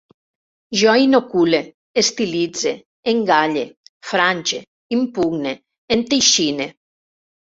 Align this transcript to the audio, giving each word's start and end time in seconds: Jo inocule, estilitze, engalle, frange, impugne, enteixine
Jo 0.83 0.93
inocule, 0.99 1.57
estilitze, 2.01 2.71
engalle, 3.11 3.65
frange, 4.13 4.61
impugne, 4.97 5.53
enteixine 5.97 6.69